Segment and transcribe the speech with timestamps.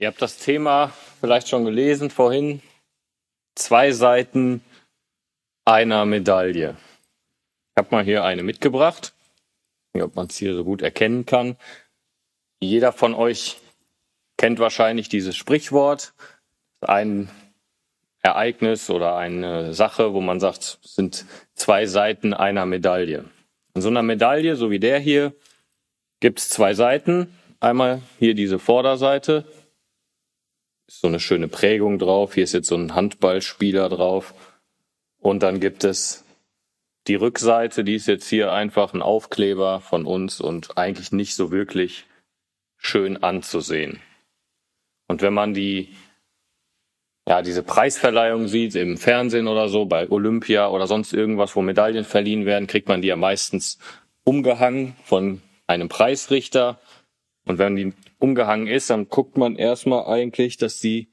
[0.00, 2.62] Ihr habt das Thema vielleicht schon gelesen vorhin.
[3.56, 4.62] Zwei Seiten
[5.64, 6.76] einer Medaille.
[7.74, 9.12] Ich habe mal hier eine mitgebracht.
[9.16, 11.56] Ich weiß nicht, ob man es hier so gut erkennen kann.
[12.60, 13.56] Jeder von euch
[14.36, 16.14] kennt wahrscheinlich dieses Sprichwort.
[16.80, 17.28] Ein
[18.22, 23.24] Ereignis oder eine Sache, wo man sagt, es sind zwei Seiten einer Medaille.
[23.74, 25.34] In so einer Medaille, so wie der hier,
[26.20, 27.34] gibt es zwei Seiten.
[27.58, 29.44] Einmal hier diese Vorderseite,
[30.88, 32.34] so eine schöne Prägung drauf.
[32.34, 34.34] Hier ist jetzt so ein Handballspieler drauf.
[35.20, 36.24] Und dann gibt es
[37.06, 41.50] die Rückseite, die ist jetzt hier einfach ein Aufkleber von uns und eigentlich nicht so
[41.50, 42.06] wirklich
[42.76, 44.00] schön anzusehen.
[45.08, 45.94] Und wenn man die,
[47.26, 52.04] ja, diese Preisverleihung sieht im Fernsehen oder so, bei Olympia oder sonst irgendwas, wo Medaillen
[52.04, 53.78] verliehen werden, kriegt man die ja meistens
[54.24, 56.78] umgehangen von einem Preisrichter.
[57.46, 61.08] Und wenn die umgehangen ist, dann guckt man erstmal eigentlich, dass die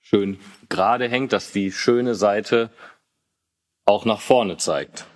[0.00, 0.38] schön
[0.68, 2.70] gerade hängt, dass die schöne Seite
[3.84, 5.06] auch nach vorne zeigt.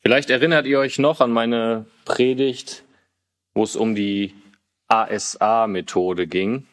[0.00, 2.84] Vielleicht erinnert ihr euch noch an meine Predigt,
[3.54, 4.34] wo es um die
[4.86, 6.66] ASA-Methode ging.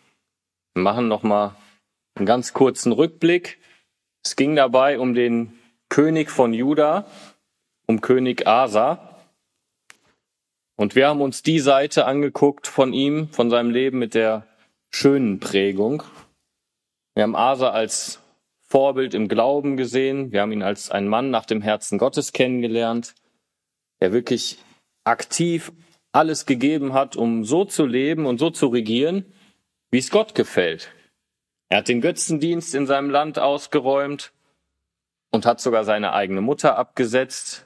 [0.73, 1.55] Wir machen noch mal
[2.16, 3.59] einen ganz kurzen Rückblick.
[4.23, 5.53] Es ging dabei um den
[5.89, 7.08] König von Juda,
[7.88, 9.05] um König Asa.
[10.75, 14.45] Und wir haben uns die Seite angeguckt von ihm, von seinem Leben mit der
[14.89, 16.03] schönen Prägung.
[17.13, 18.19] Wir haben Asa als
[18.67, 20.31] Vorbild im Glauben gesehen.
[20.31, 23.15] Wir haben ihn als einen Mann nach dem Herzen Gottes kennengelernt,
[24.01, 24.57] der wirklich
[25.05, 25.71] aktiv
[26.11, 29.25] alles gegeben hat, um so zu leben und so zu regieren,
[29.91, 30.91] wie es Gott gefällt.
[31.69, 34.33] Er hat den Götzendienst in seinem Land ausgeräumt
[35.31, 37.65] und hat sogar seine eigene Mutter abgesetzt,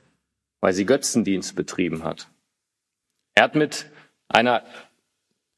[0.62, 2.30] weil sie Götzendienst betrieben hat.
[3.36, 3.90] Er hat mit
[4.28, 4.64] einer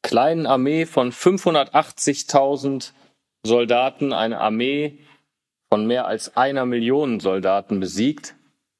[0.01, 2.93] kleinen Armee von 580.000
[3.43, 4.99] Soldaten eine Armee
[5.71, 8.35] von mehr als einer Million Soldaten besiegt,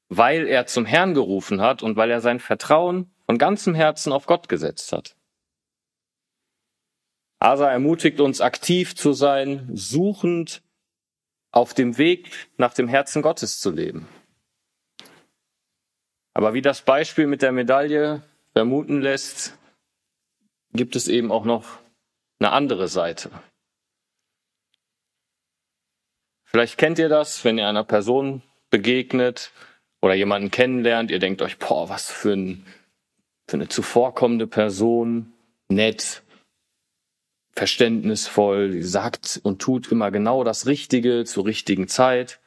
[0.08, 4.26] weil er zum Herrn gerufen hat und weil er sein Vertrauen von ganzem Herzen auf
[4.26, 5.16] Gott gesetzt hat.
[7.38, 10.62] Asa ermutigt uns aktiv zu sein, suchend
[11.50, 14.06] auf dem Weg nach dem Herzen Gottes zu leben.
[16.34, 18.22] Aber wie das Beispiel mit der Medaille
[18.52, 19.58] vermuten lässt,
[20.72, 21.78] gibt es eben auch noch
[22.38, 23.30] eine andere Seite.
[26.44, 29.52] Vielleicht kennt ihr das, wenn ihr einer Person begegnet
[30.02, 32.66] oder jemanden kennenlernt, ihr denkt euch, boah, was für, ein,
[33.48, 35.32] für eine zuvorkommende Person,
[35.68, 36.22] nett,
[37.52, 42.41] verständnisvoll, sagt und tut immer genau das Richtige zur richtigen Zeit.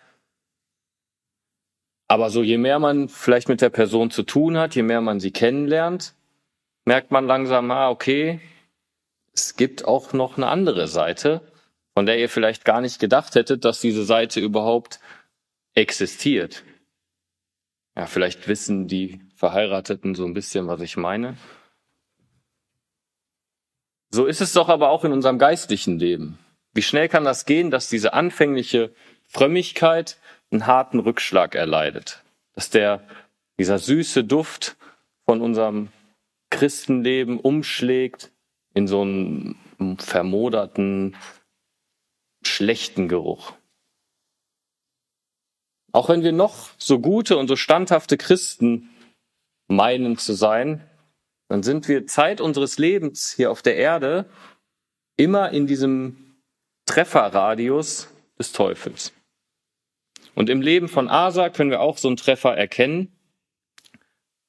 [2.07, 5.19] Aber so je mehr man vielleicht mit der Person zu tun hat, je mehr man
[5.19, 6.13] sie kennenlernt,
[6.85, 8.39] merkt man langsam, ah, okay,
[9.33, 11.41] es gibt auch noch eine andere Seite,
[11.93, 14.99] von der ihr vielleicht gar nicht gedacht hättet, dass diese Seite überhaupt
[15.73, 16.63] existiert.
[17.97, 21.37] Ja, vielleicht wissen die Verheirateten so ein bisschen, was ich meine.
[24.11, 26.39] So ist es doch aber auch in unserem geistlichen Leben.
[26.73, 28.93] Wie schnell kann das gehen, dass diese anfängliche
[29.27, 30.17] Frömmigkeit
[30.51, 32.23] einen harten Rückschlag erleidet.
[32.53, 33.07] Dass der,
[33.59, 34.77] dieser süße Duft
[35.25, 35.89] von unserem
[36.49, 38.31] Christenleben umschlägt
[38.73, 41.15] in so einen vermoderten,
[42.43, 43.53] schlechten Geruch.
[45.91, 48.89] Auch wenn wir noch so gute und so standhafte Christen
[49.67, 50.87] meinen zu sein,
[51.47, 54.29] dann sind wir Zeit unseres Lebens hier auf der Erde
[55.17, 56.35] immer in diesem
[56.85, 59.13] Trefferradius des Teufels.
[60.35, 63.17] Und im Leben von Asa können wir auch so einen Treffer erkennen.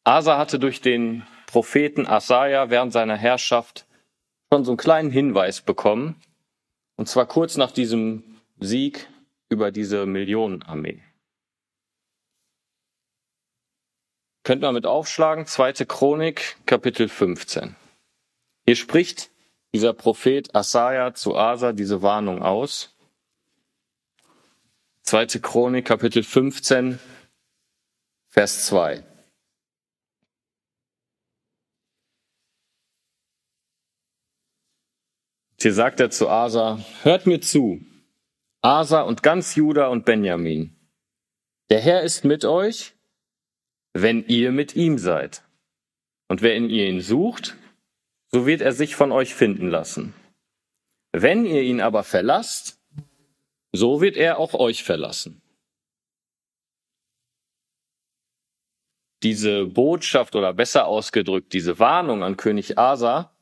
[0.04, 3.86] Asa hatte durch den Propheten Asaja während seiner Herrschaft
[4.52, 6.20] schon so einen kleinen Hinweis bekommen.
[6.96, 9.08] Und zwar kurz nach diesem Sieg
[9.48, 11.02] über diese Millionenarmee.
[14.42, 17.74] Könnt ihr mit aufschlagen, zweite Chronik, Kapitel 15.
[18.64, 19.30] Hier spricht
[19.74, 22.95] dieser Prophet Asaja zu Asa diese Warnung aus.
[25.08, 26.98] Zweite Chronik, Kapitel 15,
[28.28, 29.04] Vers 2.
[35.60, 37.80] Hier sagt er zu Asa, hört mir zu,
[38.62, 40.76] Asa und ganz Juda und Benjamin.
[41.70, 42.96] Der Herr ist mit euch,
[43.92, 45.44] wenn ihr mit ihm seid.
[46.26, 47.56] Und wenn ihr ihn sucht,
[48.32, 50.14] so wird er sich von euch finden lassen.
[51.12, 52.80] Wenn ihr ihn aber verlasst,
[53.76, 55.40] so wird er auch euch verlassen.
[59.22, 63.32] Diese Botschaft oder besser ausgedrückt, diese Warnung an König Asa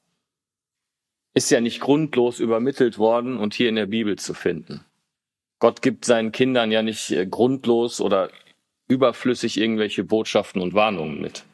[1.34, 4.84] ist ja nicht grundlos übermittelt worden und hier in der Bibel zu finden.
[5.58, 8.30] Gott gibt seinen Kindern ja nicht äh, grundlos oder
[8.86, 11.44] überflüssig irgendwelche Botschaften und Warnungen mit.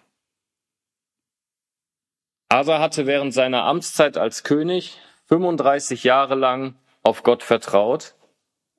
[2.49, 8.15] Asa hatte während seiner Amtszeit als König 35 Jahre lang auf Gott vertraut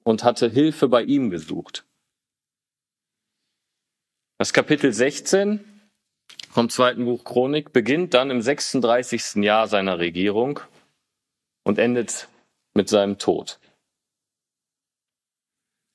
[0.04, 1.86] und hatte Hilfe bei ihm gesucht.
[4.38, 5.64] Das Kapitel 16
[6.50, 9.44] vom zweiten Buch Chronik beginnt dann im 36.
[9.44, 10.60] Jahr seiner Regierung
[11.64, 12.28] und endet
[12.74, 13.60] mit seinem Tod.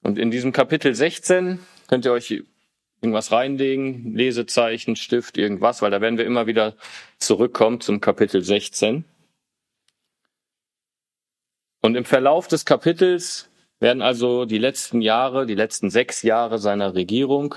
[0.03, 1.59] Und in diesem Kapitel 16
[1.89, 2.45] könnt ihr euch
[3.01, 6.77] irgendwas reinlegen, Lesezeichen, Stift, irgendwas, weil da werden wir immer wieder
[7.19, 9.05] zurückkommen zum Kapitel 16.
[11.83, 13.49] Und im Verlauf des Kapitels
[13.81, 17.55] werden also die letzten Jahre, die letzten sechs Jahre seiner Regierung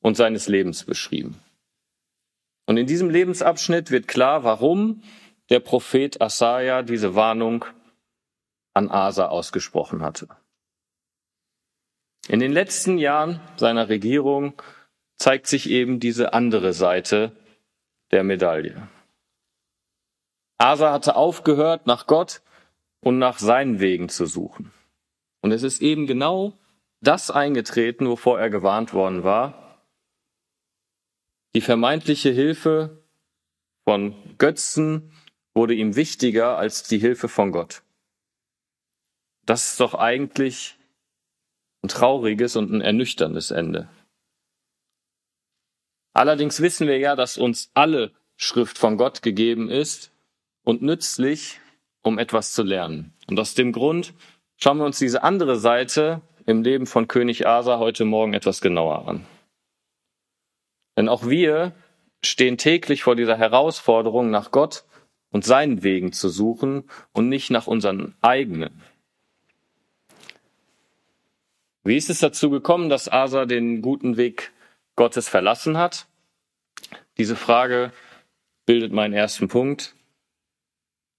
[0.00, 1.40] und seines Lebens beschrieben.
[2.66, 5.02] Und in diesem Lebensabschnitt wird klar, warum
[5.50, 7.64] der Prophet Asaja diese Warnung
[8.72, 10.28] an Asa ausgesprochen hatte.
[12.28, 14.54] In den letzten Jahren seiner Regierung
[15.16, 17.32] zeigt sich eben diese andere Seite
[18.10, 18.88] der Medaille.
[20.56, 22.40] Asa hatte aufgehört, nach Gott
[23.00, 24.72] und nach seinen Wegen zu suchen.
[25.44, 26.58] Und es ist eben genau
[27.02, 29.78] das eingetreten, wovor er gewarnt worden war.
[31.54, 33.04] Die vermeintliche Hilfe
[33.86, 35.12] von Götzen
[35.52, 37.82] wurde ihm wichtiger als die Hilfe von Gott.
[39.44, 40.78] Das ist doch eigentlich
[41.82, 43.90] ein trauriges und ein ernüchterndes Ende.
[46.14, 50.10] Allerdings wissen wir ja, dass uns alle Schrift von Gott gegeben ist
[50.62, 51.60] und nützlich,
[52.00, 53.12] um etwas zu lernen.
[53.26, 54.14] Und aus dem Grund
[54.56, 59.08] schauen wir uns diese andere Seite im Leben von König Asa heute Morgen etwas genauer
[59.08, 59.26] an.
[60.96, 61.72] Denn auch wir
[62.22, 64.84] stehen täglich vor dieser Herausforderung, nach Gott
[65.30, 68.82] und seinen Wegen zu suchen und nicht nach unseren eigenen.
[71.82, 74.52] Wie ist es dazu gekommen, dass Asa den guten Weg
[74.96, 76.06] Gottes verlassen hat?
[77.18, 77.92] Diese Frage
[78.64, 79.94] bildet meinen ersten Punkt.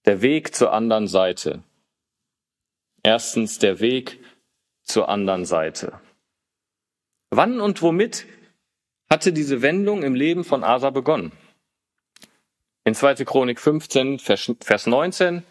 [0.06, 1.62] Der Weg zur anderen Seite.
[3.06, 4.18] Erstens der Weg
[4.82, 6.00] zur anderen Seite.
[7.30, 8.26] Wann und womit
[9.08, 11.30] hatte diese Wendung im Leben von Asa begonnen?
[12.82, 13.24] In 2.
[13.24, 15.44] Chronik 15, Vers 19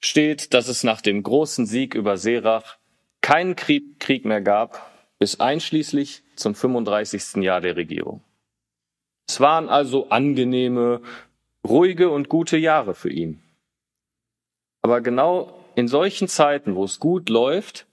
[0.00, 2.78] steht, dass es nach dem großen Sieg über Serach
[3.20, 7.42] keinen Krieg mehr gab, bis einschließlich zum 35.
[7.42, 8.24] Jahr der Regierung.
[9.28, 11.02] Es waren also angenehme,
[11.66, 13.42] ruhige und gute Jahre für ihn.
[14.80, 17.86] Aber genau in solchen Zeiten, wo es gut läuft,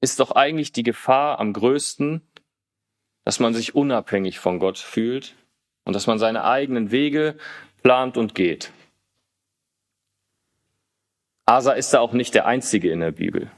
[0.00, 2.22] ist doch eigentlich die Gefahr am größten,
[3.24, 5.34] dass man sich unabhängig von Gott fühlt
[5.84, 7.36] und dass man seine eigenen Wege
[7.82, 8.70] plant und geht.
[11.44, 13.50] Asa ist da auch nicht der Einzige in der Bibel.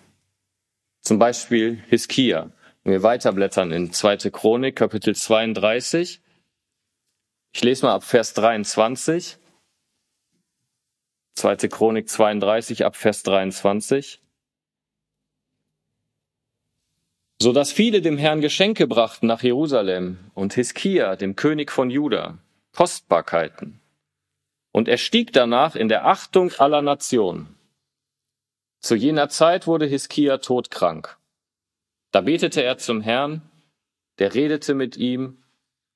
[1.03, 2.51] Zum Beispiel Hiskia.
[2.83, 4.31] Wenn wir weiterblättern in 2.
[4.31, 6.23] Chronik, Kapitel 32.
[7.53, 9.37] Ich lese mal ab Vers 23.
[11.35, 11.57] 2.
[11.69, 14.21] Chronik 32 ab Vers 23.
[17.41, 22.39] So dass viele dem Herrn Geschenke brachten nach Jerusalem und Hiskia, dem König von Juda,
[22.73, 23.81] Kostbarkeiten.
[24.73, 27.57] Und er stieg danach in der Achtung aller Nationen.
[28.81, 31.17] Zu jener Zeit wurde Hiskia todkrank.
[32.13, 33.43] Da betete er zum Herrn,
[34.19, 35.43] der redete mit ihm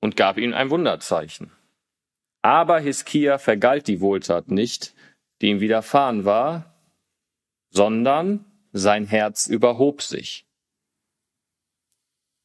[0.01, 1.53] und gab ihm ein Wunderzeichen.
[2.43, 4.95] Aber Hiskia vergalt die Wohltat nicht,
[5.41, 6.75] die ihm widerfahren war,
[7.71, 10.47] sondern sein Herz überhob sich.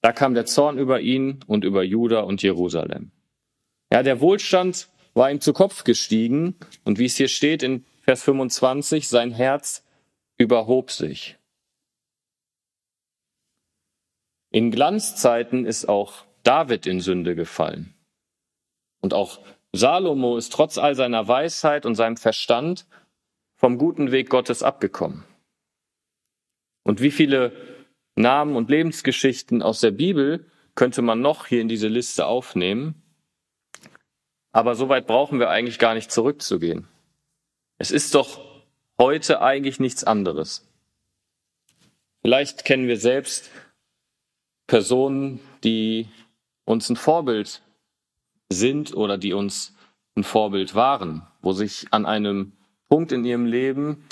[0.01, 3.11] Da kam der Zorn über ihn und über Juda und Jerusalem.
[3.91, 8.23] Ja, der Wohlstand war ihm zu Kopf gestiegen und wie es hier steht in Vers
[8.23, 9.85] 25, sein Herz
[10.37, 11.37] überhob sich.
[14.51, 17.93] In Glanzzeiten ist auch David in Sünde gefallen.
[18.99, 19.39] Und auch
[19.75, 22.85] Salomo ist trotz all seiner Weisheit und seinem Verstand
[23.55, 25.25] vom guten Weg Gottes abgekommen.
[26.83, 27.51] Und wie viele
[28.15, 33.01] Namen und Lebensgeschichten aus der Bibel könnte man noch hier in diese Liste aufnehmen?
[34.51, 36.87] Aber so weit brauchen wir eigentlich gar nicht zurückzugehen.
[37.79, 38.39] Es ist doch
[38.99, 40.67] heute eigentlich nichts anderes.
[42.21, 43.49] Vielleicht kennen wir selbst
[44.67, 46.07] Personen, die
[46.65, 47.62] uns ein Vorbild
[48.51, 49.75] sind oder die uns
[50.15, 52.53] ein Vorbild waren, wo sich an einem
[52.89, 54.03] Punkt in ihrem Leben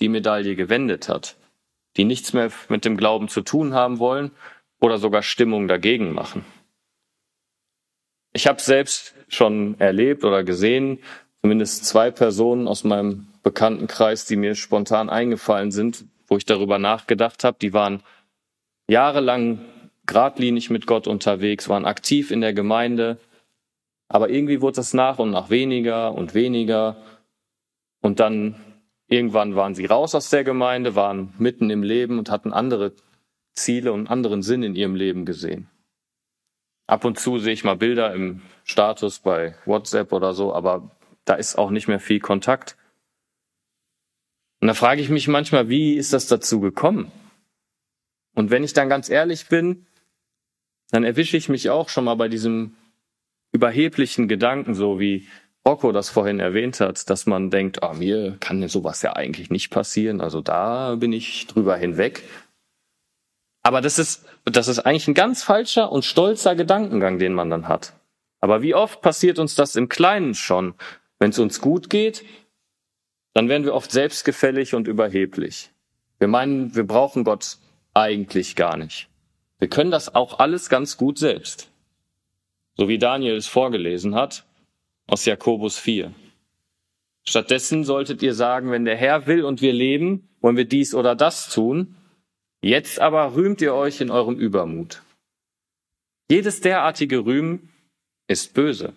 [0.00, 1.36] die Medaille gewendet hat,
[1.96, 4.32] die nichts mehr mit dem Glauben zu tun haben wollen
[4.80, 6.44] oder sogar Stimmung dagegen machen.
[8.32, 10.98] Ich habe selbst schon erlebt oder gesehen,
[11.42, 17.44] zumindest zwei Personen aus meinem Bekanntenkreis, die mir spontan eingefallen sind, wo ich darüber nachgedacht
[17.44, 17.56] habe.
[17.60, 18.02] Die waren
[18.88, 19.60] jahrelang
[20.06, 23.18] geradlinig mit Gott unterwegs, waren aktiv in der Gemeinde,
[24.08, 26.96] aber irgendwie wurde es nach und nach weniger und weniger.
[28.00, 28.56] Und dann
[29.06, 32.92] irgendwann waren sie raus aus der Gemeinde, waren mitten im Leben und hatten andere
[33.54, 35.68] Ziele und anderen Sinn in ihrem Leben gesehen.
[36.86, 40.90] Ab und zu sehe ich mal Bilder im Status bei WhatsApp oder so, aber
[41.26, 42.78] da ist auch nicht mehr viel Kontakt.
[44.60, 47.12] Und da frage ich mich manchmal, wie ist das dazu gekommen?
[48.34, 49.86] Und wenn ich dann ganz ehrlich bin,
[50.90, 52.77] dann erwische ich mich auch schon mal bei diesem
[53.58, 55.26] überheblichen Gedanken, so wie
[55.66, 59.70] Rocco das vorhin erwähnt hat, dass man denkt, ah, mir kann sowas ja eigentlich nicht
[59.70, 62.22] passieren, also da bin ich drüber hinweg.
[63.64, 67.66] Aber das ist, das ist eigentlich ein ganz falscher und stolzer Gedankengang, den man dann
[67.66, 67.94] hat.
[68.40, 70.74] Aber wie oft passiert uns das im Kleinen schon?
[71.18, 72.24] Wenn es uns gut geht,
[73.34, 75.70] dann werden wir oft selbstgefällig und überheblich.
[76.18, 77.58] Wir meinen, wir brauchen Gott
[77.92, 79.08] eigentlich gar nicht.
[79.58, 81.68] Wir können das auch alles ganz gut selbst
[82.78, 84.46] so wie Daniel es vorgelesen hat,
[85.08, 86.14] aus Jakobus 4.
[87.26, 91.16] Stattdessen solltet ihr sagen, wenn der Herr will und wir leben, wollen wir dies oder
[91.16, 91.96] das tun.
[92.62, 95.02] Jetzt aber rühmt ihr euch in eurem Übermut.
[96.30, 97.70] Jedes derartige Rühmen
[98.28, 98.92] ist böse.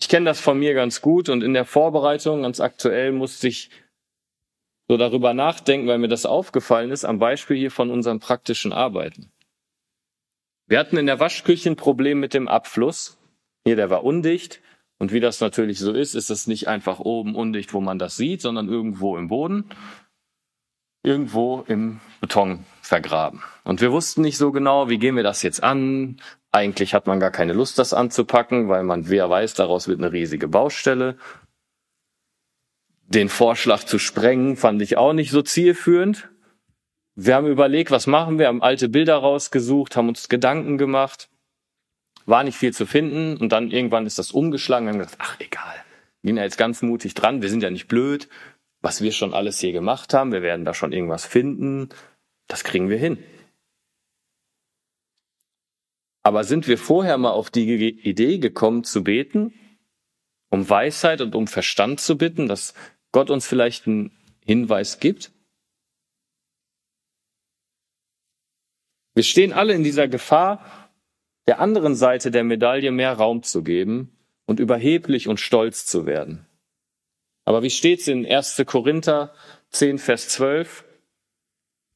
[0.00, 3.70] Ich kenne das von mir ganz gut und in der Vorbereitung ganz aktuell musste ich
[4.88, 9.30] so darüber nachdenken, weil mir das aufgefallen ist, am Beispiel hier von unseren praktischen Arbeiten.
[10.68, 13.18] Wir hatten in der Waschküche ein Problem mit dem Abfluss.
[13.64, 14.60] Hier, der war undicht.
[14.98, 18.16] Und wie das natürlich so ist, ist es nicht einfach oben undicht, wo man das
[18.16, 19.70] sieht, sondern irgendwo im Boden,
[21.02, 23.42] irgendwo im Beton vergraben.
[23.64, 26.20] Und wir wussten nicht so genau, wie gehen wir das jetzt an.
[26.52, 30.12] Eigentlich hat man gar keine Lust, das anzupacken, weil man, wer weiß, daraus wird eine
[30.12, 31.16] riesige Baustelle.
[33.06, 36.28] Den Vorschlag zu sprengen fand ich auch nicht so zielführend.
[37.20, 41.28] Wir haben überlegt, was machen wir, haben alte Bilder rausgesucht, haben uns Gedanken gemacht.
[42.26, 44.86] War nicht viel zu finden und dann irgendwann ist das umgeschlagen.
[44.86, 45.74] Wir haben gedacht, ach egal,
[46.22, 48.28] wir gehen ja jetzt ganz mutig dran, wir sind ja nicht blöd.
[48.82, 51.88] Was wir schon alles hier gemacht haben, wir werden da schon irgendwas finden.
[52.46, 53.18] Das kriegen wir hin.
[56.22, 59.52] Aber sind wir vorher mal auf die Idee gekommen zu beten,
[60.50, 62.74] um Weisheit und um Verstand zu bitten, dass
[63.10, 64.12] Gott uns vielleicht einen
[64.44, 65.32] Hinweis gibt?
[69.18, 70.64] Wir stehen alle in dieser Gefahr,
[71.48, 76.46] der anderen Seite der Medaille mehr Raum zu geben und überheblich und stolz zu werden.
[77.44, 78.62] Aber wie steht's in 1.
[78.64, 79.34] Korinther
[79.70, 80.84] 10, Vers 12?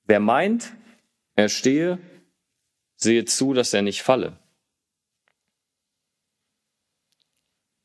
[0.04, 0.72] Wer meint,
[1.36, 2.00] er stehe,
[2.96, 4.36] sehe zu, dass er nicht falle.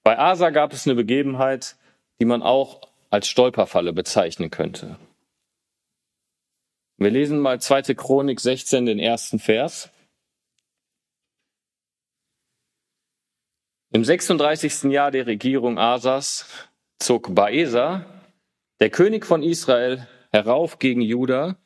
[0.02, 1.76] Bei Asa gab es eine Begebenheit,
[2.20, 4.98] die man auch als Stolperfalle bezeichnen könnte.
[7.00, 7.94] Wir lesen mal 2.
[7.94, 9.92] Chronik 16, den ersten Vers.
[13.94, 14.92] Im 36.
[14.92, 18.06] Jahr der Regierung Asas zog Baesa,
[18.80, 21.58] der König von Israel, herauf gegen Juda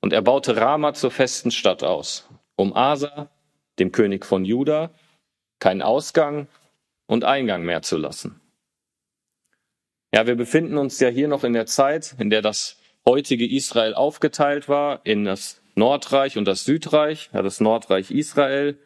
[0.00, 3.30] und er baute Rama zur festen Stadt aus, um Asa,
[3.78, 4.92] dem König von Juda,
[5.60, 6.48] keinen Ausgang
[7.06, 8.40] und Eingang mehr zu lassen.
[10.12, 13.94] Ja, wir befinden uns ja hier noch in der Zeit, in der das heutige Israel
[13.94, 18.78] aufgeteilt war in das Nordreich und das Südreich, ja, das Nordreich Israel,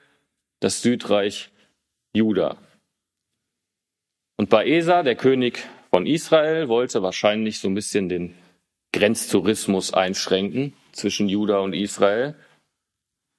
[0.61, 1.51] das Südreich
[2.13, 2.57] Juda.
[4.37, 8.35] Und Baesa, der König von Israel, wollte wahrscheinlich so ein bisschen den
[8.93, 12.35] Grenztourismus einschränken zwischen Juda und Israel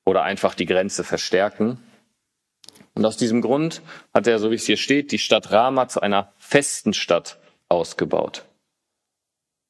[0.06, 1.80] oder einfach die Grenze verstärken.
[2.94, 3.82] Und aus diesem Grund
[4.14, 8.46] hat er, so wie es hier steht, die Stadt Rama zu einer festen Stadt ausgebaut.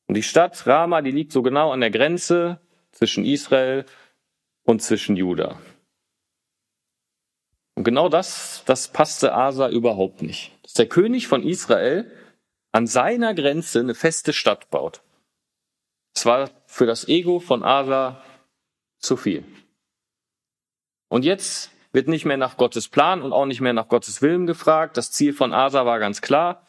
[0.09, 2.59] Und die Stadt Rama, die liegt so genau an der Grenze
[2.91, 3.85] zwischen Israel
[4.63, 5.61] und zwischen Juda.
[7.75, 10.51] Und genau das, das passte Asa überhaupt nicht.
[10.63, 12.11] Dass der König von Israel
[12.71, 15.03] an seiner Grenze eine feste Stadt baut.
[16.15, 18.19] Es war für das Ego von Asa
[18.97, 19.43] zu viel.
[21.09, 24.47] Und jetzt wird nicht mehr nach Gottes Plan und auch nicht mehr nach Gottes Willen
[24.47, 24.97] gefragt.
[24.97, 26.65] Das Ziel von Asa war ganz klar.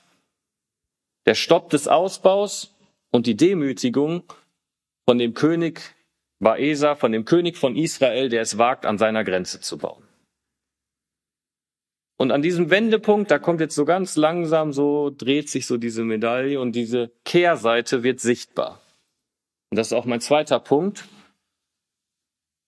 [1.25, 2.77] Der Stopp des Ausbaus
[3.11, 4.25] und die Demütigung
[5.09, 5.81] von dem König
[6.41, 10.03] Baesa, von dem König von Israel, der es wagt, an seiner Grenze zu bauen.
[12.17, 16.05] Und an diesem Wendepunkt, da kommt jetzt so ganz langsam so, dreht sich so diese
[16.05, 18.81] Medaille und diese Kehrseite wird sichtbar.
[19.71, 21.09] Und das ist auch mein zweiter Punkt.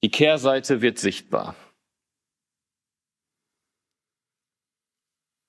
[0.03, 1.55] Die Kehrseite wird sichtbar.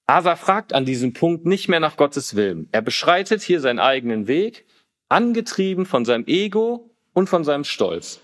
[0.06, 2.68] Asa fragt an diesem Punkt nicht mehr nach Gottes Willen.
[2.72, 4.66] Er beschreitet hier seinen eigenen Weg,
[5.14, 8.20] angetrieben von seinem Ego und von seinem Stolz.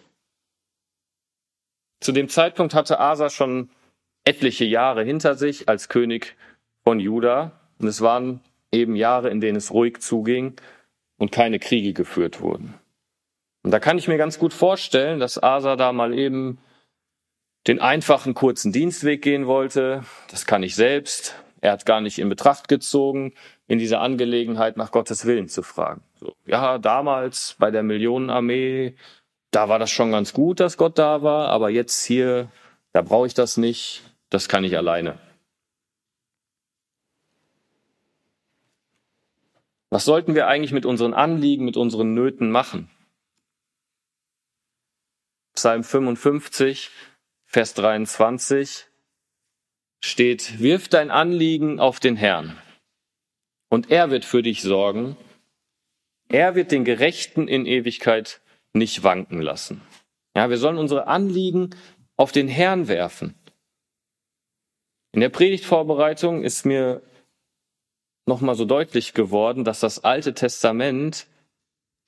[2.02, 3.70] Zu dem Zeitpunkt hatte Asa schon
[4.24, 6.36] etliche Jahre hinter sich als König
[6.84, 8.42] von Juda und es waren
[8.72, 10.56] eben Jahre, in denen es ruhig zuging
[11.18, 12.74] und keine Kriege geführt wurden.
[13.64, 16.58] Und da kann ich mir ganz gut vorstellen, dass Asa da mal eben
[17.68, 20.06] den einfachen kurzen Dienstweg gehen wollte.
[20.32, 21.36] Das kann ich selbst.
[21.62, 23.34] Er hat gar nicht in Betracht gezogen,
[23.68, 26.02] in dieser Angelegenheit nach Gottes Willen zu fragen.
[26.16, 28.96] So, ja, damals bei der Millionenarmee,
[29.52, 32.50] da war das schon ganz gut, dass Gott da war, aber jetzt hier,
[32.94, 34.04] da brauche ich das nicht.
[34.30, 35.18] Das kann ich alleine.
[39.90, 42.92] Was sollten wir eigentlich mit unseren Anliegen, mit unseren Nöten machen?
[45.56, 46.92] Psalm 55,
[47.46, 48.89] Vers 23
[50.02, 52.58] steht, wirf dein Anliegen auf den Herrn
[53.70, 55.16] und er wird für dich sorgen.
[56.28, 58.42] Er wird den Gerechten in Ewigkeit
[58.74, 59.82] nicht wanken lassen.
[60.36, 61.72] Ja, wir sollen unsere Anliegen
[62.18, 63.36] auf den Herrn werfen.
[65.12, 67.02] In der Predigtvorbereitung ist mir
[68.28, 71.26] nochmal so deutlich geworden, dass das Alte Testament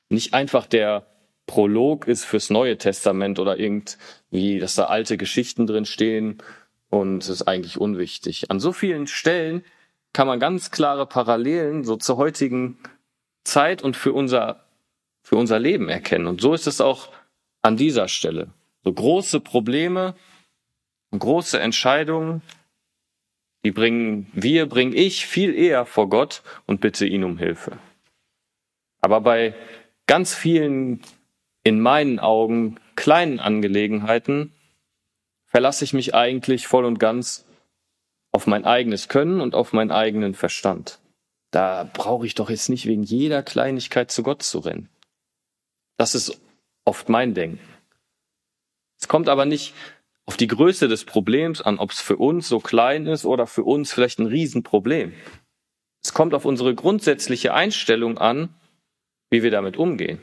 [0.10, 1.08] nicht einfach der
[1.48, 6.42] Prolog ist fürs Neue Testament oder irgendwie, dass da alte Geschichten drin stehen
[6.92, 8.52] und es ist eigentlich unwichtig.
[8.52, 9.64] An so vielen Stellen
[10.14, 12.78] kann man ganz klare Parallelen so zur heutigen
[13.44, 14.64] Zeit und für unser,
[15.24, 16.28] für unser Leben erkennen.
[16.28, 17.10] Und so ist es auch
[17.64, 18.52] an dieser Stelle.
[18.84, 20.14] So große Probleme
[21.18, 22.42] große Entscheidungen,
[23.64, 27.78] die bringen wir, bringe ich viel eher vor Gott und bitte ihn um Hilfe.
[29.02, 29.54] Aber bei
[30.08, 31.02] ganz vielen
[31.64, 34.54] in meinen Augen kleinen Angelegenheiten
[35.52, 37.46] verlasse ich mich eigentlich voll und ganz
[38.32, 41.00] auf mein eigenes Können und auf meinen eigenen Verstand.
[41.52, 44.90] Da brauche ich doch jetzt nicht wegen jeder Kleinigkeit zu Gott zu rennen.
[45.98, 46.42] Das ist
[46.86, 47.60] oft mein Denken.
[49.00, 49.74] Es kommt aber nicht
[50.26, 53.64] auf die Größe des Problems an, ob es für uns so klein ist oder für
[53.64, 55.14] uns vielleicht ein Riesenproblem.
[56.02, 58.56] Es kommt auf unsere grundsätzliche Einstellung an,
[59.30, 60.22] wie wir damit umgehen.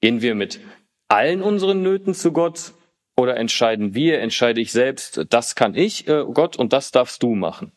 [0.00, 0.60] Gehen wir mit
[1.08, 2.74] allen unseren Nöten zu Gott
[3.18, 7.34] oder entscheiden wir, entscheide ich selbst, das kann ich, äh, Gott, und das darfst du
[7.34, 7.72] machen?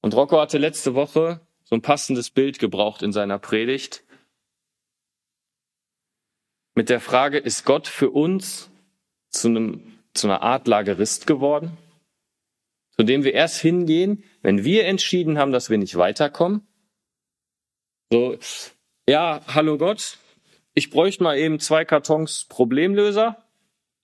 [0.00, 4.02] Und Rocco hatte letzte Woche so ein passendes Bild gebraucht in seiner Predigt
[6.74, 8.70] mit der Frage, ist Gott für uns
[9.28, 11.76] zu, einem, zu einer Art Lagerist geworden,
[12.92, 16.66] zu dem wir erst hingehen, wenn wir entschieden haben, dass wir nicht weiterkommen?
[18.10, 18.38] So,
[19.06, 20.16] ja, hallo Gott,
[20.72, 23.49] ich bräuchte mal eben zwei Kartons Problemlöser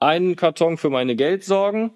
[0.01, 1.93] einen Karton für meine Geldsorgen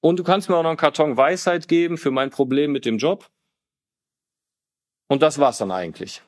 [0.00, 2.98] und du kannst mir auch noch einen Karton Weisheit geben für mein Problem mit dem
[2.98, 3.28] Job.
[5.08, 6.22] Und das war's dann eigentlich.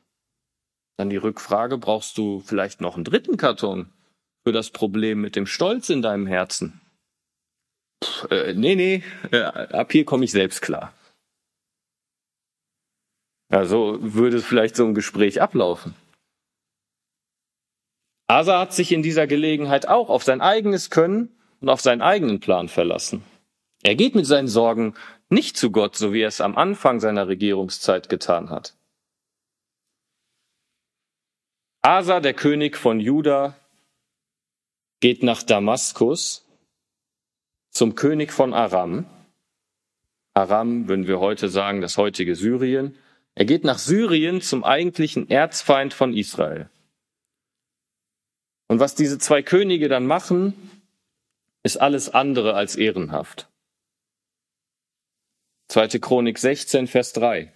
[0.97, 3.93] Dann die Rückfrage, brauchst du vielleicht noch einen dritten Karton
[4.43, 6.81] für das Problem mit dem Stolz in deinem Herzen?
[8.01, 10.95] Puh, äh, nee, nee, äh, ab hier komme ich selbst klar.
[13.53, 15.95] Ja, so würde vielleicht so ein Gespräch ablaufen.
[18.31, 22.39] Asa hat sich in dieser Gelegenheit auch auf sein eigenes Können und auf seinen eigenen
[22.39, 23.25] Plan verlassen.
[23.83, 24.95] Er geht mit seinen Sorgen
[25.31, 28.77] nicht zu Gott, so wie er es am Anfang seiner Regierungszeit getan hat.
[31.83, 33.57] Asa, der König von Juda,
[35.01, 36.47] geht nach Damaskus
[37.73, 39.07] zum König von Aram.
[40.35, 42.97] Aram würden wir heute sagen, das heutige Syrien.
[43.35, 46.71] Er geht nach Syrien zum eigentlichen Erzfeind von Israel.
[48.71, 50.55] Und was diese zwei Könige dann machen,
[51.65, 53.51] ist alles andere als ehrenhaft.
[55.67, 57.53] Zweite Chronik 16, Vers 3.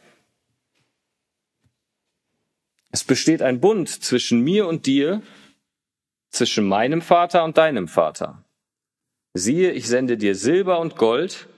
[2.90, 5.22] Es besteht ein Bund zwischen mir und dir,
[6.32, 8.44] zwischen meinem Vater und deinem Vater.
[9.34, 11.48] Siehe, ich sende dir Silber und Gold.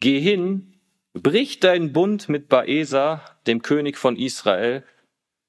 [0.00, 0.80] Geh hin,
[1.12, 4.84] brich deinen Bund mit Baesa, dem König von Israel,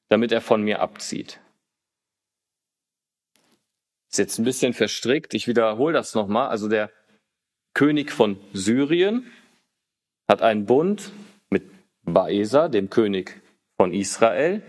[0.07, 1.41] damit er von mir abzieht.
[4.09, 5.33] Ist jetzt ein bisschen verstrickt.
[5.33, 6.47] Ich wiederhole das nochmal.
[6.49, 6.91] Also der
[7.73, 9.31] König von Syrien
[10.27, 11.11] hat einen Bund
[11.49, 11.63] mit
[12.03, 13.41] Baesa, dem König
[13.77, 14.61] von Israel,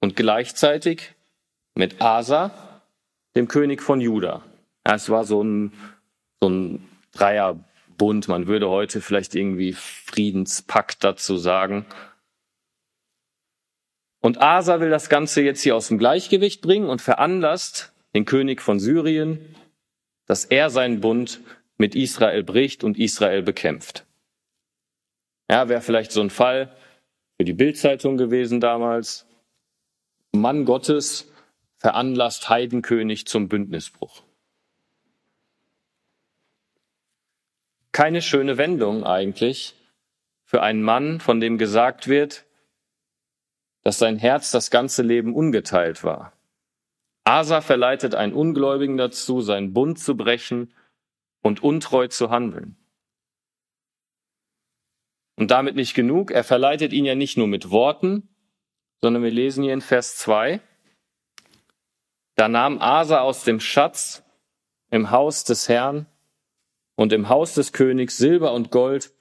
[0.00, 1.14] und gleichzeitig
[1.74, 2.82] mit Asa,
[3.34, 4.44] dem König von Juda.
[4.84, 5.72] Es war so ein,
[6.40, 8.28] so ein Dreierbund.
[8.28, 11.84] Man würde heute vielleicht irgendwie Friedenspakt dazu sagen.
[14.20, 18.62] Und Asa will das Ganze jetzt hier aus dem Gleichgewicht bringen und veranlasst den König
[18.62, 19.54] von Syrien,
[20.26, 21.40] dass er seinen Bund
[21.76, 24.04] mit Israel bricht und Israel bekämpft.
[25.50, 26.76] Ja, wäre vielleicht so ein Fall
[27.36, 29.26] für die Bildzeitung gewesen damals.
[30.32, 31.32] Mann Gottes
[31.76, 34.22] veranlasst Heidenkönig zum Bündnisbruch.
[37.92, 39.74] Keine schöne Wendung eigentlich
[40.44, 42.44] für einen Mann, von dem gesagt wird,
[43.82, 46.32] dass sein Herz das ganze Leben ungeteilt war.
[47.28, 50.72] Asa verleitet einen Ungläubigen dazu, seinen Bund zu brechen
[51.42, 52.78] und untreu zu handeln.
[55.36, 58.30] Und damit nicht genug, er verleitet ihn ja nicht nur mit Worten,
[59.02, 60.60] sondern wir lesen hier in Vers 2,
[62.34, 64.24] da nahm Asa aus dem Schatz
[64.90, 66.06] im Haus des Herrn
[66.96, 69.12] und im Haus des Königs Silber und Gold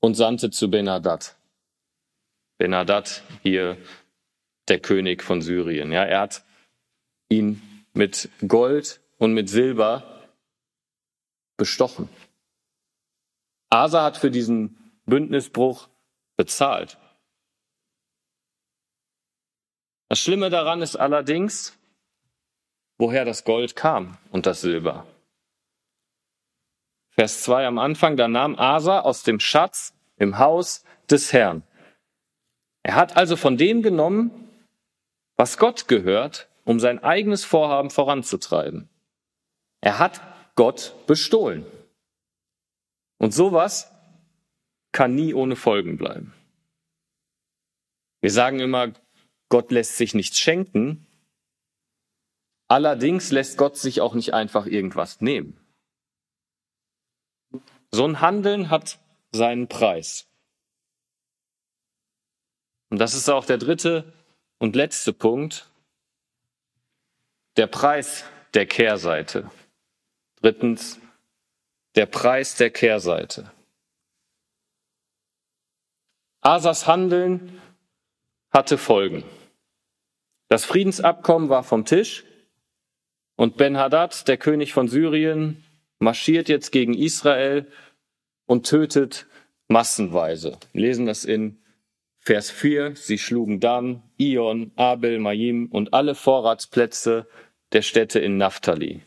[0.00, 1.36] und sandte zu Benadad.
[2.58, 3.76] Benadad hier
[4.66, 5.92] der König von Syrien.
[5.92, 6.47] Ja, er hat
[7.28, 10.28] ihn mit Gold und mit Silber
[11.56, 12.08] bestochen.
[13.70, 15.88] Asa hat für diesen Bündnisbruch
[16.36, 16.98] bezahlt.
[20.08, 21.76] Das Schlimme daran ist allerdings,
[22.96, 25.06] woher das Gold kam und das Silber.
[27.10, 31.62] Vers 2 am Anfang, da nahm Asa aus dem Schatz im Haus des Herrn.
[32.84, 34.48] Er hat also von dem genommen,
[35.36, 38.90] was Gott gehört, um sein eigenes Vorhaben voranzutreiben.
[39.80, 40.20] Er hat
[40.54, 41.64] Gott bestohlen.
[43.16, 43.90] Und sowas
[44.92, 46.34] kann nie ohne Folgen bleiben.
[48.20, 48.92] Wir sagen immer,
[49.48, 51.06] Gott lässt sich nichts schenken.
[52.68, 55.58] Allerdings lässt Gott sich auch nicht einfach irgendwas nehmen.
[57.90, 59.00] So ein Handeln hat
[59.32, 60.28] seinen Preis.
[62.90, 64.12] Und das ist auch der dritte
[64.58, 65.67] und letzte Punkt,
[67.58, 69.50] der Preis der Kehrseite.
[70.40, 71.00] Drittens,
[71.96, 73.50] der Preis der Kehrseite.
[76.40, 77.60] Asas Handeln
[78.50, 79.24] hatte Folgen.
[80.48, 82.24] Das Friedensabkommen war vom Tisch
[83.36, 85.64] und Ben-Hadad, der König von Syrien,
[85.98, 87.66] marschiert jetzt gegen Israel
[88.46, 89.26] und tötet
[89.66, 90.56] massenweise.
[90.72, 91.60] Wir lesen das in
[92.20, 92.94] Vers 4.
[92.94, 97.26] Sie schlugen Dan, Ion, Abel, Mayim und alle Vorratsplätze
[97.72, 99.02] der Städte in Naphtali.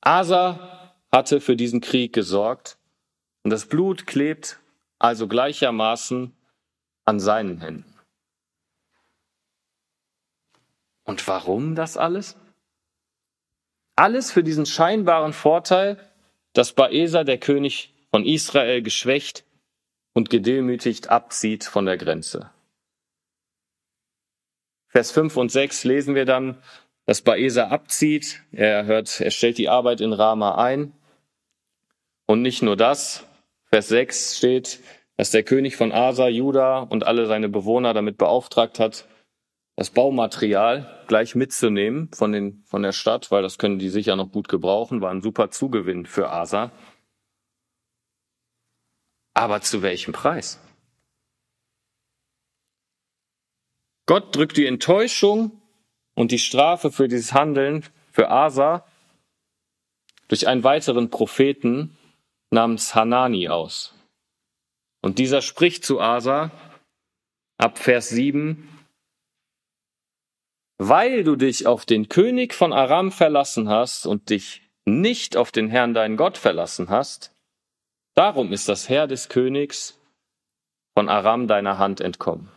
[0.00, 2.78] Asa hatte für diesen Krieg gesorgt
[3.42, 4.58] und das Blut klebt
[4.98, 6.34] also gleichermaßen
[7.04, 7.94] an seinen Händen.
[11.04, 12.36] Und warum das alles?
[13.96, 15.98] Alles für diesen scheinbaren Vorteil,
[16.52, 19.44] dass Baesa, der König von Israel, geschwächt
[20.12, 22.50] und gedemütigt abzieht von der Grenze.
[24.88, 26.62] Vers 5 und 6 lesen wir dann,
[27.08, 28.42] dass Baesa abzieht.
[28.52, 30.92] Er hört, er stellt die Arbeit in Rama ein.
[32.26, 33.26] Und nicht nur das.
[33.70, 34.80] Vers 6 steht,
[35.16, 39.08] dass der König von Asa, Juda und alle seine Bewohner damit beauftragt hat,
[39.74, 44.30] das Baumaterial gleich mitzunehmen von, den, von der Stadt, weil das können die sicher noch
[44.30, 46.72] gut gebrauchen, war ein super Zugewinn für Asa.
[49.32, 50.60] Aber zu welchem Preis?
[54.04, 55.57] Gott drückt die Enttäuschung
[56.18, 58.84] und die Strafe für dieses Handeln für Asa
[60.26, 61.96] durch einen weiteren Propheten
[62.50, 63.94] namens Hanani aus.
[65.00, 66.50] Und dieser spricht zu Asa
[67.56, 68.68] ab Vers 7,
[70.78, 75.68] weil du dich auf den König von Aram verlassen hast und dich nicht auf den
[75.68, 77.32] Herrn deinen Gott verlassen hast,
[78.16, 80.00] darum ist das Herr des Königs
[80.96, 82.50] von Aram deiner Hand entkommen.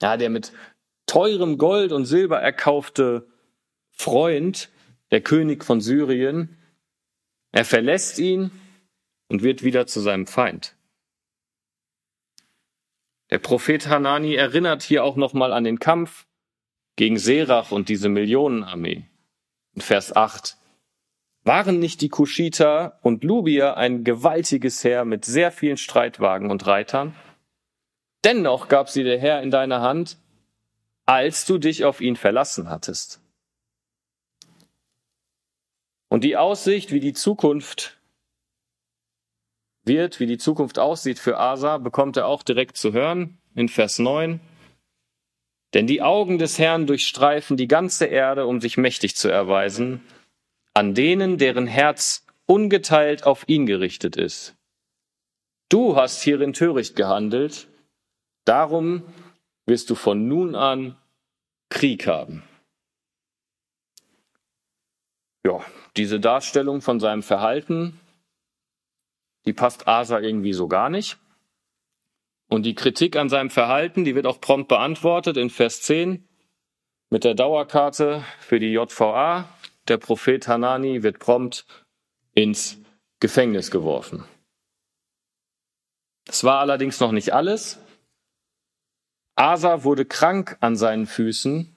[0.00, 0.52] Ja, der mit
[1.06, 3.28] teurem Gold und Silber erkaufte
[3.90, 4.70] Freund,
[5.10, 6.56] der König von Syrien,
[7.52, 8.50] er verlässt ihn
[9.28, 10.74] und wird wieder zu seinem Feind.
[13.30, 16.26] Der Prophet Hanani erinnert hier auch nochmal an den Kampf
[16.96, 19.06] gegen Serach und diese Millionenarmee.
[19.74, 20.58] In Vers 8.
[21.44, 27.14] Waren nicht die Kuschiter und Lubier ein gewaltiges Heer mit sehr vielen Streitwagen und Reitern?
[28.24, 30.18] Dennoch gab sie der Herr in deine Hand
[31.12, 33.20] als du dich auf ihn verlassen hattest.
[36.08, 38.00] Und die Aussicht, wie die Zukunft
[39.84, 43.98] wird, wie die Zukunft aussieht für Asa, bekommt er auch direkt zu hören in Vers
[43.98, 44.40] 9.
[45.74, 50.00] Denn die Augen des Herrn durchstreifen die ganze Erde, um sich mächtig zu erweisen,
[50.72, 54.54] an denen, deren Herz ungeteilt auf ihn gerichtet ist.
[55.68, 57.68] Du hast hierin töricht gehandelt,
[58.46, 59.02] darum
[59.66, 60.96] wirst du von nun an
[61.72, 62.42] Krieg haben.
[65.44, 65.60] ja,
[65.96, 68.00] diese Darstellung von seinem Verhalten,
[69.44, 71.18] die passt Asa irgendwie so gar nicht.
[72.48, 76.28] Und die Kritik an seinem Verhalten, die wird auch prompt beantwortet in Vers 10
[77.10, 79.48] mit der Dauerkarte für die JVA.
[79.88, 81.66] Der Prophet Hanani wird prompt
[82.34, 82.78] ins
[83.20, 84.24] Gefängnis geworfen.
[86.26, 87.80] Das war allerdings noch nicht alles.
[89.42, 91.74] Asa wurde krank an seinen Füßen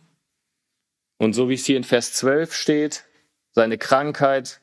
[1.17, 3.05] und so wie es hier in Vers 12 steht,
[3.53, 4.61] seine Krankheit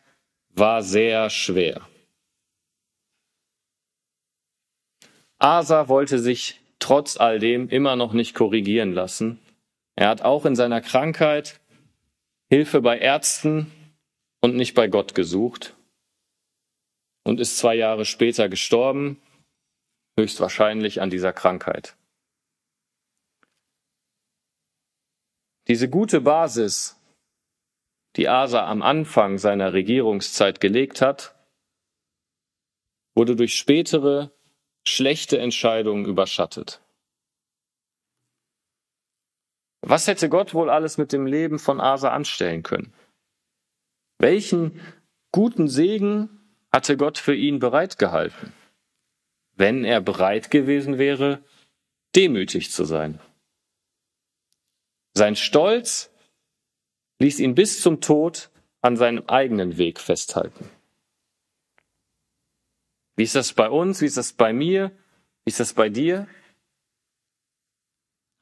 [0.50, 1.88] war sehr schwer.
[5.40, 9.40] Asa wollte sich trotz all dem immer noch nicht korrigieren lassen.
[9.96, 11.58] Er hat auch in seiner Krankheit
[12.50, 13.72] Hilfe bei Ärzten
[14.42, 15.74] und nicht bei Gott gesucht
[17.24, 19.20] und ist zwei Jahre später gestorben,
[20.16, 21.96] höchstwahrscheinlich an dieser Krankheit.
[25.68, 27.00] Diese gute Basis,
[28.16, 31.36] die Asa am Anfang seiner Regierungszeit gelegt hat,
[33.14, 34.32] wurde durch spätere
[34.84, 36.80] schlechte Entscheidungen überschattet.
[39.82, 42.92] Was hätte Gott wohl alles mit dem Leben von Asa anstellen können?
[44.18, 44.80] Welchen
[45.32, 46.40] guten Segen
[46.72, 48.52] hatte Gott für ihn bereitgehalten,
[49.54, 51.44] wenn er bereit gewesen wäre,
[52.14, 53.20] demütig zu sein?
[55.14, 56.10] Sein Stolz
[57.18, 60.68] ließ ihn bis zum Tod an seinem eigenen Weg festhalten.
[63.16, 64.00] Wie ist das bei uns?
[64.00, 64.90] Wie ist das bei mir?
[65.44, 66.26] Wie ist das bei dir?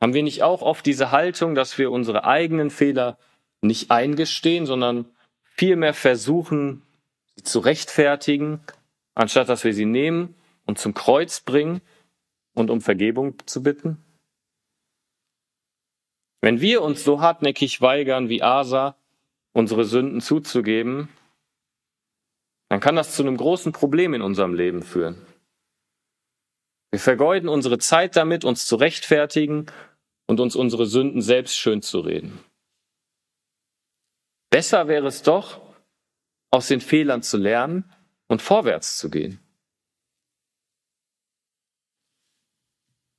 [0.00, 3.18] Haben wir nicht auch oft diese Haltung, dass wir unsere eigenen Fehler
[3.60, 5.04] nicht eingestehen, sondern
[5.42, 6.82] vielmehr versuchen,
[7.36, 8.60] sie zu rechtfertigen,
[9.14, 11.82] anstatt dass wir sie nehmen und zum Kreuz bringen
[12.54, 14.02] und um Vergebung zu bitten?
[16.40, 18.96] Wenn wir uns so hartnäckig weigern wie Asa,
[19.52, 21.08] unsere Sünden zuzugeben,
[22.68, 25.26] dann kann das zu einem großen Problem in unserem Leben führen.
[26.90, 29.66] Wir vergeuden unsere Zeit damit, uns zu rechtfertigen
[30.26, 32.42] und uns unsere Sünden selbst schön zu reden.
[34.50, 35.60] Besser wäre es doch,
[36.50, 37.92] aus den Fehlern zu lernen
[38.28, 39.40] und vorwärts zu gehen.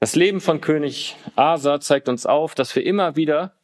[0.01, 3.55] Das Leben von König Asa zeigt uns auf, dass wir immer wieder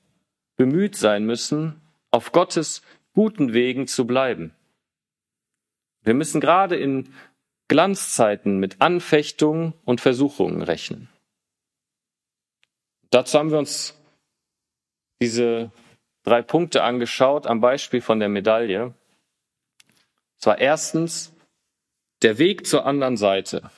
[0.55, 4.53] bemüht sein müssen, auf Gottes guten Wegen zu bleiben.
[6.03, 7.11] Wir müssen gerade in
[7.69, 11.09] Glanzzeiten mit Anfechtungen und Versuchungen rechnen.
[13.09, 13.99] Dazu haben wir uns
[15.19, 15.71] diese
[16.21, 18.93] drei Punkte angeschaut am Beispiel von der Medaille.
[20.37, 21.33] Zwar erstens
[22.21, 23.71] der Weg zur anderen Seite.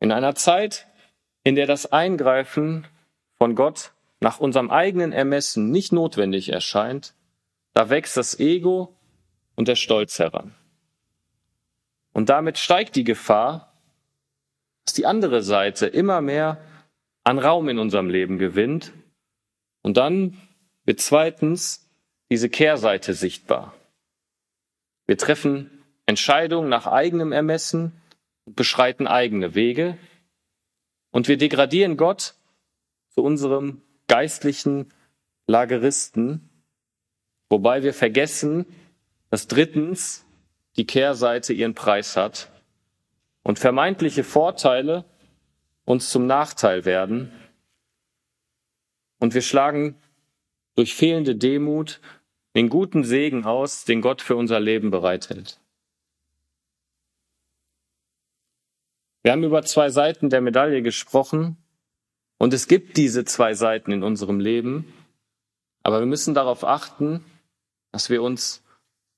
[0.00, 0.86] In einer Zeit,
[1.44, 2.86] in der das Eingreifen
[3.36, 7.14] von Gott nach unserem eigenen Ermessen nicht notwendig erscheint,
[7.74, 8.96] da wächst das Ego
[9.54, 10.54] und der Stolz heran.
[12.12, 13.72] Und damit steigt die Gefahr,
[14.84, 16.58] dass die andere Seite immer mehr
[17.22, 18.92] an Raum in unserem Leben gewinnt.
[19.82, 20.36] Und dann
[20.84, 21.88] wird zweitens
[22.30, 23.74] diese Kehrseite sichtbar.
[25.06, 28.00] Wir treffen Entscheidungen nach eigenem Ermessen
[28.46, 29.96] beschreiten eigene Wege
[31.10, 32.34] und wir degradieren Gott
[33.08, 34.92] zu unserem geistlichen
[35.46, 36.48] Lageristen,
[37.48, 38.66] wobei wir vergessen,
[39.30, 40.24] dass drittens
[40.76, 42.50] die Kehrseite ihren Preis hat
[43.42, 45.04] und vermeintliche Vorteile
[45.84, 47.32] uns zum Nachteil werden
[49.18, 49.96] und wir schlagen
[50.74, 52.00] durch fehlende Demut
[52.56, 55.59] den guten Segen aus, den Gott für unser Leben bereithält.
[59.22, 61.56] Wir haben über zwei Seiten der Medaille gesprochen
[62.38, 64.92] und es gibt diese zwei Seiten in unserem Leben,
[65.82, 67.24] aber wir müssen darauf achten,
[67.92, 68.62] dass wir uns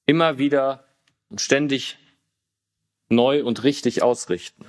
[0.07, 0.85] immer wieder
[1.29, 1.99] und ständig
[3.09, 4.67] neu und richtig ausrichten.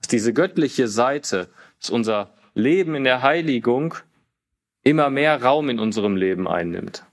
[0.00, 1.48] Dass diese göttliche Seite,
[1.80, 3.94] dass unser Leben in der Heiligung
[4.82, 7.04] immer mehr Raum in unserem Leben einnimmt.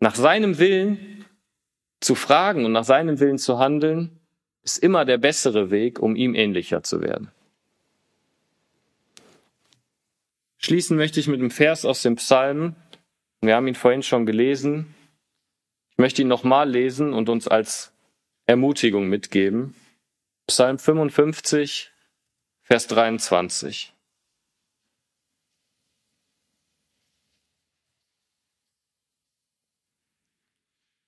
[0.00, 1.24] Nach seinem Willen
[2.00, 4.17] zu fragen und nach seinem Willen zu handeln,
[4.62, 7.30] ist immer der bessere Weg, um ihm ähnlicher zu werden.
[10.58, 12.74] Schließen möchte ich mit einem Vers aus dem Psalm.
[13.40, 14.94] Wir haben ihn vorhin schon gelesen.
[15.92, 17.92] Ich möchte ihn nochmal lesen und uns als
[18.46, 19.74] Ermutigung mitgeben.
[20.46, 21.92] Psalm 55,
[22.62, 23.94] Vers 23.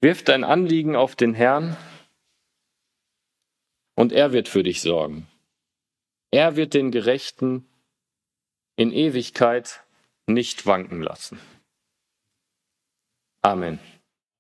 [0.02, 1.76] Wirf dein Anliegen auf den Herrn
[4.00, 5.26] und er wird für dich sorgen.
[6.30, 7.68] Er wird den Gerechten
[8.74, 9.84] in Ewigkeit
[10.26, 11.38] nicht wanken lassen.
[13.42, 13.78] Amen.